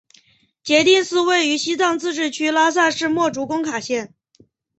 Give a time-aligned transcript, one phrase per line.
[0.63, 4.15] 杰定寺位于西藏自治区拉萨市墨竹工卡县。